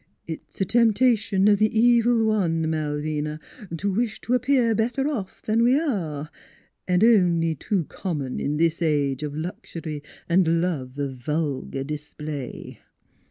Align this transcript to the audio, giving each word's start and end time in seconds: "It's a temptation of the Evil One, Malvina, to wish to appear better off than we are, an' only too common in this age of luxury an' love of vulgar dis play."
"It's 0.25 0.59
a 0.59 0.65
temptation 0.65 1.47
of 1.47 1.59
the 1.59 1.79
Evil 1.79 2.25
One, 2.25 2.67
Malvina, 2.67 3.39
to 3.77 3.93
wish 3.93 4.19
to 4.21 4.33
appear 4.33 4.73
better 4.73 5.07
off 5.07 5.43
than 5.43 5.61
we 5.61 5.79
are, 5.79 6.31
an' 6.87 7.03
only 7.05 7.53
too 7.53 7.83
common 7.85 8.39
in 8.39 8.57
this 8.57 8.81
age 8.81 9.21
of 9.21 9.37
luxury 9.37 10.01
an' 10.27 10.59
love 10.59 10.97
of 10.97 11.17
vulgar 11.17 11.83
dis 11.83 12.15
play." 12.15 12.79